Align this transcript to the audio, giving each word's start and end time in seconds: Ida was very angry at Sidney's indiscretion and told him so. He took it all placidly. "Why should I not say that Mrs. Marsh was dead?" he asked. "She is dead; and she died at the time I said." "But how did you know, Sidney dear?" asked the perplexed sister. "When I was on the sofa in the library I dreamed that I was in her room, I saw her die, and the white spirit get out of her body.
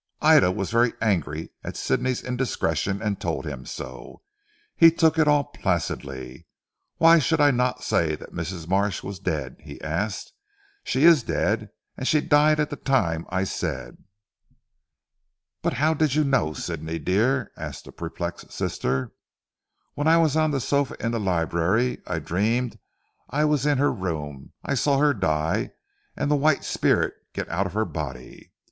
Ida 0.23 0.51
was 0.51 0.71
very 0.71 0.93
angry 0.99 1.51
at 1.63 1.77
Sidney's 1.77 2.23
indiscretion 2.23 3.03
and 3.03 3.21
told 3.21 3.45
him 3.45 3.67
so. 3.67 4.23
He 4.75 4.89
took 4.89 5.19
it 5.19 5.27
all 5.27 5.43
placidly. 5.43 6.47
"Why 6.97 7.19
should 7.19 7.39
I 7.39 7.51
not 7.51 7.83
say 7.83 8.15
that 8.15 8.33
Mrs. 8.33 8.67
Marsh 8.67 9.03
was 9.03 9.19
dead?" 9.19 9.57
he 9.59 9.79
asked. 9.81 10.33
"She 10.83 11.03
is 11.03 11.21
dead; 11.21 11.69
and 11.97 12.07
she 12.07 12.19
died 12.19 12.59
at 12.59 12.71
the 12.71 12.77
time 12.77 13.27
I 13.29 13.43
said." 13.43 13.97
"But 15.61 15.73
how 15.73 15.93
did 15.93 16.15
you 16.15 16.23
know, 16.23 16.53
Sidney 16.53 16.97
dear?" 16.97 17.51
asked 17.55 17.85
the 17.85 17.91
perplexed 17.91 18.51
sister. 18.51 19.11
"When 19.93 20.07
I 20.07 20.17
was 20.17 20.35
on 20.35 20.49
the 20.49 20.59
sofa 20.61 20.95
in 20.99 21.11
the 21.11 21.19
library 21.19 22.01
I 22.07 22.17
dreamed 22.17 22.71
that 22.71 22.79
I 23.29 23.45
was 23.45 23.67
in 23.67 23.77
her 23.77 23.91
room, 23.93 24.53
I 24.65 24.73
saw 24.73 24.97
her 24.97 25.13
die, 25.13 25.73
and 26.17 26.31
the 26.31 26.35
white 26.35 26.63
spirit 26.63 27.13
get 27.33 27.47
out 27.49 27.67
of 27.67 27.73
her 27.73 27.85
body. 27.85 28.51